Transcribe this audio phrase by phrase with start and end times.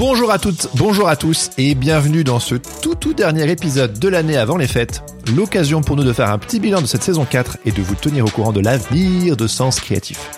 [0.00, 4.08] Bonjour à toutes, bonjour à tous et bienvenue dans ce tout tout dernier épisode de
[4.08, 5.02] l'année avant les fêtes.
[5.36, 7.94] L'occasion pour nous de faire un petit bilan de cette saison 4 et de vous
[7.96, 10.30] tenir au courant de l'avenir de Sens Créatif.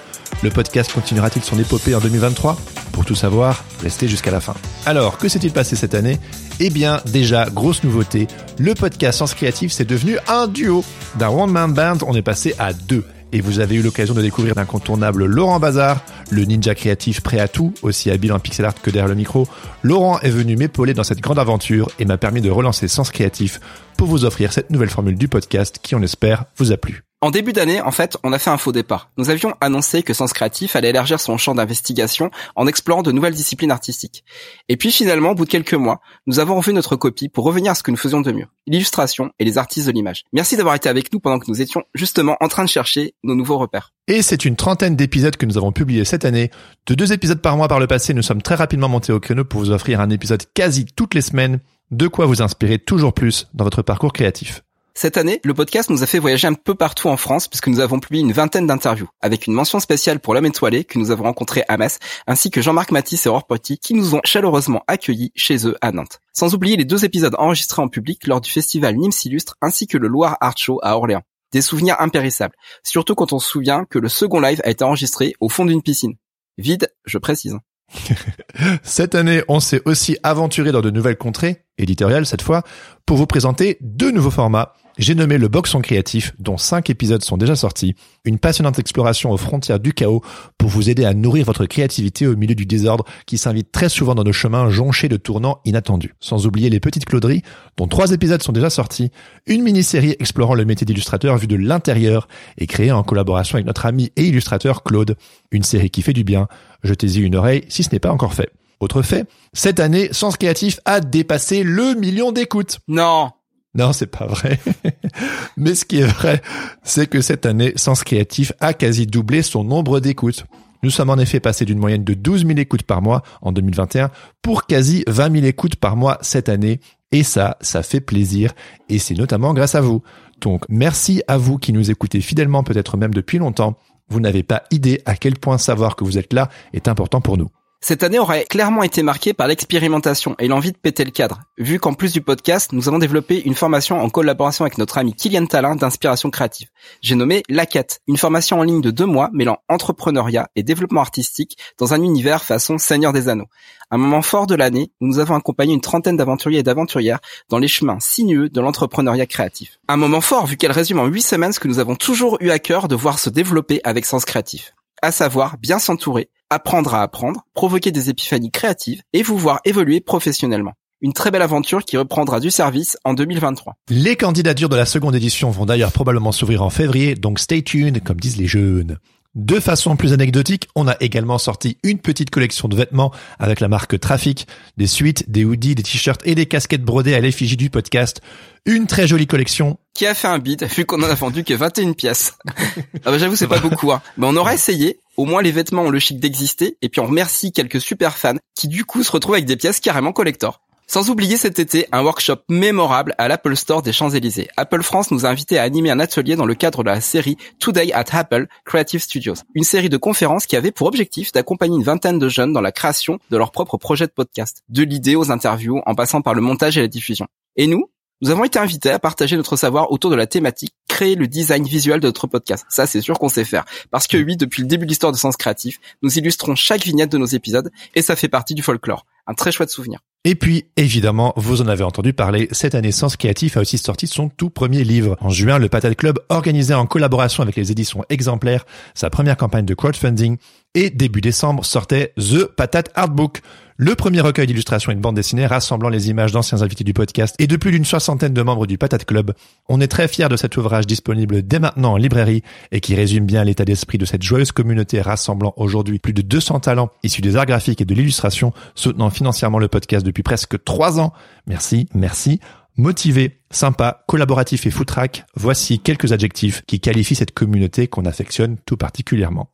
[0.43, 2.59] Le podcast continuera-t-il son épopée en 2023
[2.91, 4.55] Pour tout savoir, restez jusqu'à la fin.
[4.85, 6.19] Alors, que s'est-il passé cette année?
[6.59, 8.27] Eh bien, déjà, grosse nouveauté,
[8.59, 10.85] le podcast Sens Créatif c'est devenu un duo.
[11.21, 14.55] D'un one-man band, on est passé à deux et vous avez eu l'occasion de découvrir
[14.57, 18.91] l'incontournable Laurent Bazar, le ninja créatif prêt à tout, aussi habile en pixel art que
[18.91, 19.49] derrière le micro.
[19.83, 23.61] Laurent est venu m'épauler dans cette grande aventure et m'a permis de relancer Sens Créatif
[23.97, 27.03] pour vous offrir cette nouvelle formule du podcast qui, on espère, vous a plu.
[27.25, 29.13] En début d'année, en fait, on a fait un faux départ.
[29.17, 33.37] Nous avions annoncé que Sens Créatif allait élargir son champ d'investigation en explorant de nouvelles
[33.37, 34.25] disciplines artistiques.
[34.69, 37.71] Et puis finalement, au bout de quelques mois, nous avons refait notre copie pour revenir
[37.71, 40.25] à ce que nous faisions de mieux, l'illustration et les artistes de l'image.
[40.33, 43.37] Merci d'avoir été avec nous pendant que nous étions justement en train de chercher nos
[43.37, 43.93] nouveaux repères.
[44.09, 46.51] Et c'est une trentaine d'épisodes que nous avons publiés cette année.
[46.89, 49.45] De deux épisodes par mois par le passé, nous sommes très rapidement montés au créneau
[49.45, 51.61] pour vous offrir un épisode quasi toutes les semaines,
[51.93, 54.65] de quoi vous inspirer toujours plus dans votre parcours créatif.
[54.95, 57.81] Cette année, le podcast nous a fait voyager un peu partout en France puisque nous
[57.81, 61.25] avons publié une vingtaine d'interviews, avec une mention spéciale pour l'homme étoilé que nous avons
[61.25, 65.33] rencontré à Metz, ainsi que Jean-Marc Matisse et Aurore Potti qui nous ont chaleureusement accueillis
[65.35, 66.21] chez eux à Nantes.
[66.35, 69.97] Sans oublier les deux épisodes enregistrés en public lors du festival Nîmes Illustre ainsi que
[69.97, 71.23] le Loire Art Show à Orléans.
[71.53, 75.35] Des souvenirs impérissables, surtout quand on se souvient que le second live a été enregistré
[75.41, 76.15] au fond d'une piscine.
[76.59, 77.57] Vide, je précise.
[78.83, 82.63] Cette année, on s'est aussi aventuré dans de nouvelles contrées, éditoriales cette fois,
[83.07, 87.37] pour vous présenter deux nouveaux formats j'ai nommé le Boxon créatif, dont cinq épisodes sont
[87.37, 90.23] déjà sortis, une passionnante exploration aux frontières du chaos
[90.59, 94.15] pour vous aider à nourrir votre créativité au milieu du désordre qui s'invite très souvent
[94.15, 96.15] dans nos chemins jonchés de tournants inattendus.
[96.21, 97.43] Sans oublier les petites cloderies,
[97.77, 99.11] dont trois épisodes sont déjà sortis,
[99.47, 103.87] une mini-série explorant le métier d'illustrateur vu de l'intérieur et créée en collaboration avec notre
[103.87, 105.17] ami et illustrateur Claude,
[105.51, 106.49] une série qui fait du bien.
[106.85, 108.51] Jetez-y une oreille si ce n'est pas encore fait.
[108.81, 112.81] Autre fait, cette année, Sens Créatif a dépassé le million d'écoutes.
[112.89, 113.31] Non
[113.75, 114.61] non, c'est pas vrai.
[115.57, 116.43] Mais ce qui est vrai,
[116.83, 120.45] c'est que cette année, Sens Créatif a quasi doublé son nombre d'écoutes.
[120.83, 124.11] Nous sommes en effet passés d'une moyenne de 12 000 écoutes par mois en 2021
[124.43, 126.81] pour quasi 20 000 écoutes par mois cette année.
[127.13, 128.53] Et ça, ça fait plaisir.
[128.89, 130.03] Et c'est notamment grâce à vous.
[130.41, 133.77] Donc, merci à vous qui nous écoutez fidèlement, peut-être même depuis longtemps.
[134.09, 137.39] Vous n'avez pas idée à quel point savoir que vous êtes là est important pour
[137.39, 137.49] nous.
[137.85, 141.81] Cette année aurait clairement été marquée par l'expérimentation et l'envie de péter le cadre, vu
[141.81, 145.47] qu'en plus du podcast, nous avons développé une formation en collaboration avec notre ami Kylian
[145.47, 146.69] Talin d'inspiration créative.
[147.01, 151.01] J'ai nommé La Quête, une formation en ligne de deux mois mêlant entrepreneuriat et développement
[151.01, 153.49] artistique dans un univers façon Seigneur des Anneaux.
[153.91, 157.19] Un moment fort de l'année où nous avons accompagné une trentaine d'aventuriers et d'aventurières
[157.49, 159.81] dans les chemins sinueux de l'entrepreneuriat créatif.
[159.89, 162.51] Un moment fort vu qu'elle résume en huit semaines ce que nous avons toujours eu
[162.51, 164.73] à cœur de voir se développer avec Sens Créatif
[165.03, 170.01] à savoir bien s'entourer, apprendre à apprendre, provoquer des épiphanies créatives et vous voir évoluer
[170.01, 170.73] professionnellement.
[171.01, 173.75] Une très belle aventure qui reprendra du service en 2023.
[173.91, 178.03] Les candidatures de la seconde édition vont d'ailleurs probablement s'ouvrir en février, donc stay tuned,
[178.05, 178.99] comme disent les jeunes.
[179.35, 183.69] De façon plus anecdotique, on a également sorti une petite collection de vêtements avec la
[183.69, 187.71] marque Trafic, des suites, des hoodies, des t-shirts et des casquettes brodées à l'effigie du
[187.71, 188.21] podcast.
[188.67, 189.79] Une très jolie collection.
[189.95, 192.35] Qui a fait un bid, vu qu'on en a vendu que 21 pièces.
[192.47, 194.03] ah bah j'avoue, c'est pas beaucoup, hein.
[194.19, 194.99] Mais on aurait essayé.
[195.17, 196.77] Au moins, les vêtements ont le chic d'exister.
[196.83, 199.81] Et puis, on remercie quelques super fans qui, du coup, se retrouvent avec des pièces
[199.81, 200.61] carrément collector.
[200.93, 204.51] Sans oublier cet été un workshop mémorable à l'Apple Store des Champs-Élysées.
[204.59, 207.39] Apple France nous a invités à animer un atelier dans le cadre de la série
[207.59, 209.37] Today at Apple Creative Studios.
[209.55, 212.73] Une série de conférences qui avait pour objectif d'accompagner une vingtaine de jeunes dans la
[212.73, 214.65] création de leur propre projet de podcast.
[214.69, 217.27] De l'idée aux interviews en passant par le montage et la diffusion.
[217.57, 217.89] Et nous,
[218.21, 221.65] nous avons été invités à partager notre savoir autour de la thématique créer le design
[221.65, 222.67] visuel de notre podcast.
[222.69, 223.65] Ça, c'est sûr qu'on sait faire.
[223.91, 227.11] Parce que oui, depuis le début de l'histoire de Sens Créatif, nous illustrons chaque vignette
[227.11, 229.07] de nos épisodes et ça fait partie du folklore.
[229.27, 230.01] Un très chouette souvenir.
[230.25, 234.07] Et puis, évidemment, vous en avez entendu parler, cette année Sens Créatif a aussi sorti
[234.07, 235.17] son tout premier livre.
[235.21, 238.65] En juin, le Patate Club organisait en collaboration avec les éditions exemplaires
[238.95, 240.37] sa première campagne de crowdfunding
[240.75, 243.43] et début décembre sortait The Patate Artbook,
[243.77, 247.35] le premier recueil d'illustrations et de bande dessinée rassemblant les images d'anciens invités du podcast
[247.39, 249.33] et de plus d'une soixantaine de membres du Patate Club.
[249.69, 253.27] On est très fiers de cet ouvrage disponible dès maintenant en librairie et qui résume
[253.27, 257.37] bien l'état d'esprit de cette joyeuse communauté rassemblant aujourd'hui plus de 200 talents issus des
[257.37, 261.13] arts graphiques et de l'illustration, soutenant financièrement le podcast depuis presque trois ans.
[261.47, 262.41] Merci, merci.
[262.77, 268.77] Motivé, sympa, collaboratif et footrack, voici quelques adjectifs qui qualifient cette communauté qu'on affectionne tout
[268.77, 269.51] particulièrement.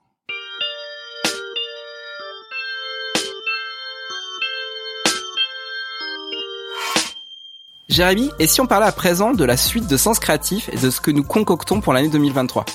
[7.89, 10.91] Jérémy, et si on parlait à présent de la suite de Sens Créatif et de
[10.91, 12.67] ce que nous concoctons pour l'année 2023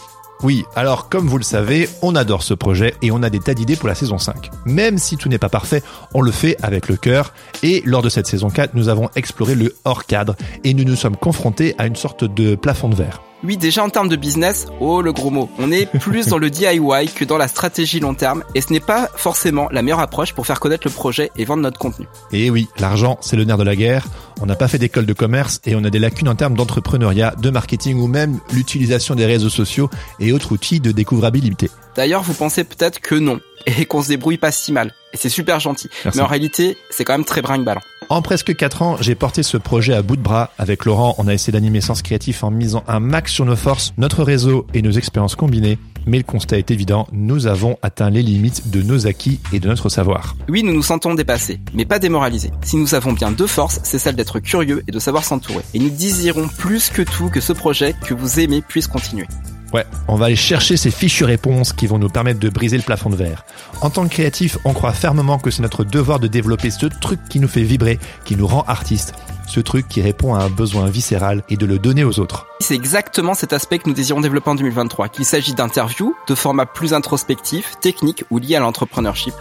[0.42, 3.54] Oui, alors comme vous le savez, on adore ce projet et on a des tas
[3.54, 4.50] d'idées pour la saison 5.
[4.66, 5.84] Même si tout n'est pas parfait,
[6.16, 7.32] on le fait avec le cœur
[7.62, 10.96] et lors de cette saison 4, nous avons exploré le hors cadre et nous nous
[10.96, 13.22] sommes confrontés à une sorte de plafond de verre.
[13.44, 15.50] Oui, déjà en termes de business, oh le gros mot.
[15.60, 18.80] On est plus dans le DIY que dans la stratégie long terme et ce n'est
[18.80, 22.08] pas forcément la meilleure approche pour faire connaître le projet et vendre notre contenu.
[22.32, 24.06] Et oui, l'argent, c'est le nerf de la guerre.
[24.42, 27.36] On n'a pas fait d'école de commerce et on a des lacunes en termes d'entrepreneuriat,
[27.38, 29.90] de marketing ou même l'utilisation des réseaux sociaux
[30.22, 31.70] et autres outils de découvrabilité.
[31.98, 34.94] D'ailleurs, vous pensez peut-être que non et qu'on se débrouille pas si mal.
[35.14, 35.90] Et c'est super gentil.
[36.16, 37.82] Mais en réalité, c'est quand même très brinque-ballant.
[38.10, 40.52] En presque 4 ans, j'ai porté ce projet à bout de bras.
[40.58, 43.94] Avec Laurent, on a essayé d'animer Sens Créatif en misant un max sur nos forces,
[43.98, 45.78] notre réseau et nos expériences combinées.
[46.06, 49.68] Mais le constat est évident, nous avons atteint les limites de nos acquis et de
[49.68, 50.36] notre savoir.
[50.50, 52.52] Oui, nous nous sentons dépassés, mais pas démoralisés.
[52.62, 55.64] Si nous avons bien deux forces, c'est celle d'être curieux et de savoir s'entourer.
[55.74, 59.28] Et nous désirons plus que tout que ce projet que vous aimez puisse continuer.
[59.74, 62.84] Ouais, on va aller chercher ces fichues réponses qui vont nous permettre de briser le
[62.84, 63.44] plafond de verre.
[63.82, 67.20] En tant que créatif, on croit fermement que c'est notre devoir de développer ce truc
[67.28, 69.16] qui nous fait vibrer, qui nous rend artistes,
[69.48, 72.46] ce truc qui répond à un besoin viscéral et de le donner aux autres.
[72.60, 76.68] C'est exactement cet aspect que nous désirons développer en 2023, qu'il s'agit d'interviews, de formats
[76.68, 79.34] plus introspectifs, techniques ou liés à l'entrepreneurship.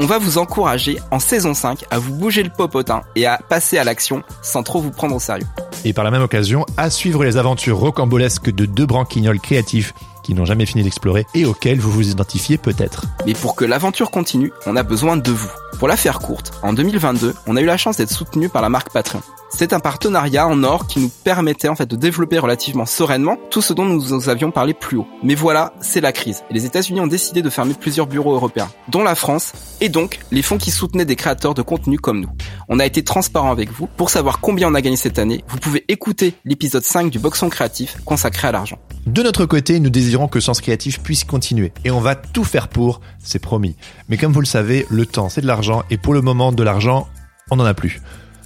[0.00, 3.78] On va vous encourager en saison 5 à vous bouger le popotin et à passer
[3.78, 5.46] à l'action sans trop vous prendre au sérieux
[5.84, 10.34] et par la même occasion à suivre les aventures rocambolesques de deux branquignols créatifs qui
[10.34, 13.06] n'ont jamais fini d'explorer et auxquels vous vous identifiez peut-être.
[13.26, 15.50] Mais pour que l'aventure continue, on a besoin de vous.
[15.78, 18.68] Pour la faire courte, en 2022, on a eu la chance d'être soutenu par la
[18.68, 19.22] marque Patreon.
[19.54, 23.60] C'est un partenariat en or qui nous permettait en fait de développer relativement sereinement tout
[23.60, 25.06] ce dont nous avions parlé plus haut.
[25.22, 26.42] Mais voilà, c'est la crise.
[26.50, 30.20] Et les États-Unis ont décidé de fermer plusieurs bureaux européens, dont la France, et donc
[30.30, 32.30] les fonds qui soutenaient des créateurs de contenu comme nous.
[32.68, 33.86] On a été transparent avec vous.
[33.86, 37.50] Pour savoir combien on a gagné cette année, vous pouvez écouter l'épisode 5 du Boxon
[37.50, 38.78] Créatif consacré à l'argent.
[39.06, 42.68] De notre côté, nous désirons que Sens Créatif puisse continuer et on va tout faire
[42.68, 43.76] pour, c'est promis.
[44.08, 46.62] Mais comme vous le savez, le temps c'est de l'argent et pour le moment de
[46.62, 47.06] l'argent,
[47.50, 48.00] on n'en a plus.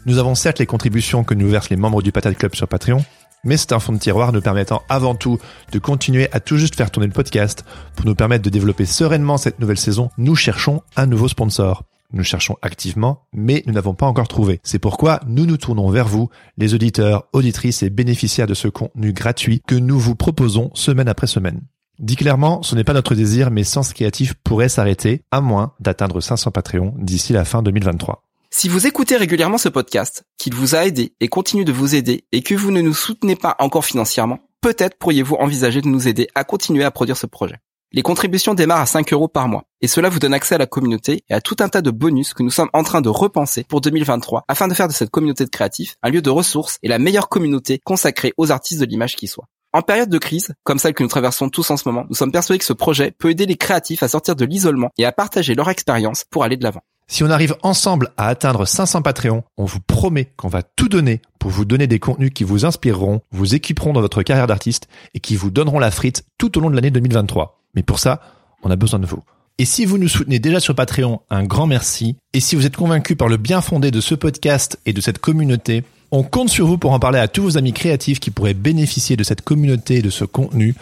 [0.06, 3.04] Nous avons certes les contributions que nous versent les membres du Patate Club sur Patreon,
[3.42, 5.40] mais c'est un fond de tiroir nous permettant avant tout
[5.72, 7.64] de continuer à tout juste faire tourner le podcast.
[7.96, 11.82] Pour nous permettre de développer sereinement cette nouvelle saison, nous cherchons un nouveau sponsor.
[12.12, 14.60] Nous cherchons activement, mais nous n'avons pas encore trouvé.
[14.62, 19.12] C'est pourquoi nous nous tournons vers vous, les auditeurs, auditrices et bénéficiaires de ce contenu
[19.12, 21.62] gratuit que nous vous proposons semaine après semaine.
[21.98, 26.20] Dit clairement, ce n'est pas notre désir, mais Sens Créatif pourrait s'arrêter, à moins d'atteindre
[26.20, 28.22] 500 Patreons d'ici la fin 2023.
[28.58, 32.24] Si vous écoutez régulièrement ce podcast, qu'il vous a aidé et continue de vous aider,
[32.32, 36.28] et que vous ne nous soutenez pas encore financièrement, peut-être pourriez-vous envisager de nous aider
[36.34, 37.56] à continuer à produire ce projet.
[37.92, 40.64] Les contributions démarrent à 5 euros par mois et cela vous donne accès à la
[40.64, 43.62] communauté et à tout un tas de bonus que nous sommes en train de repenser
[43.62, 46.88] pour 2023 afin de faire de cette communauté de créatifs un lieu de ressources et
[46.88, 49.48] la meilleure communauté consacrée aux artistes de l'image qui soit.
[49.72, 52.32] En période de crise, comme celle que nous traversons tous en ce moment, nous sommes
[52.32, 55.54] persuadés que ce projet peut aider les créatifs à sortir de l'isolement et à partager
[55.54, 56.82] leur expérience pour aller de l'avant.
[57.08, 61.22] Si on arrive ensemble à atteindre 500 Patreons, on vous promet qu'on va tout donner
[61.38, 65.20] pour vous donner des contenus qui vous inspireront, vous équiperont dans votre carrière d'artiste et
[65.20, 67.62] qui vous donneront la frite tout au long de l'année 2023.
[67.74, 68.20] Mais pour ça,
[68.64, 69.22] on a besoin de vous.
[69.58, 72.16] Et si vous nous soutenez déjà sur Patreon, un grand merci.
[72.32, 75.18] Et si vous êtes convaincu par le bien fondé de ce podcast et de cette
[75.18, 78.54] communauté, on compte sur vous pour en parler à tous vos amis créatifs qui pourraient
[78.54, 80.74] bénéficier de cette communauté de ce contenu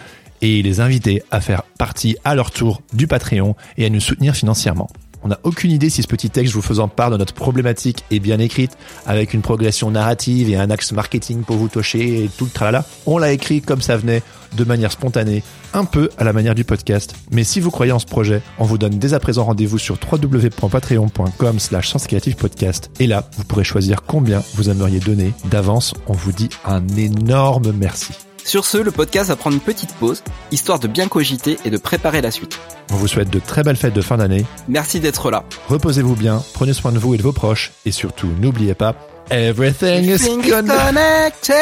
[0.43, 4.35] et les inviter à faire partie à leur tour du Patreon et à nous soutenir
[4.35, 4.91] financièrement.
[5.25, 8.21] On n'a aucune idée si ce petit texte vous faisant part de notre problématique est
[8.21, 8.77] bien écrite,
[9.07, 12.85] avec une progression narrative et un axe marketing pour vous toucher et tout le tralala.
[13.07, 14.23] On l'a écrit comme ça venait,
[14.55, 17.15] de manière spontanée, un peu à la manière du podcast.
[17.33, 19.97] Mais si vous croyez en ce projet, on vous donne dès à présent rendez-vous sur
[20.13, 21.95] www.patreon.com slash
[22.39, 22.91] podcast.
[23.01, 25.33] Et là, vous pourrez choisir combien vous aimeriez donner.
[25.47, 28.13] D'avance, on vous dit un énorme merci.
[28.45, 30.23] Sur ce, le podcast va prendre une petite pause,
[30.53, 32.59] histoire de bien cogiter et de préparer la suite.
[32.93, 34.45] On vous souhaite de très belles fêtes de fin d'année.
[34.69, 35.45] Merci d'être là.
[35.69, 38.95] Reposez-vous bien, prenez soin de vous et de vos proches, et surtout, n'oubliez pas,
[39.31, 41.55] everything, is connected.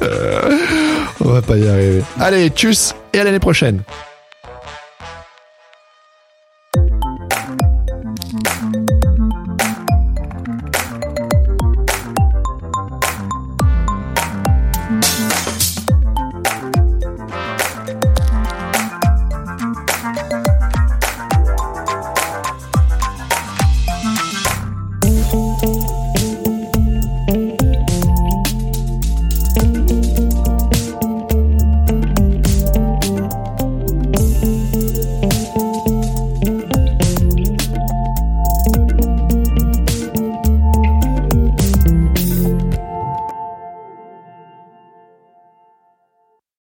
[1.20, 2.02] on va pas y arriver.
[2.18, 3.82] Allez, tchuss, et à l'année prochaine.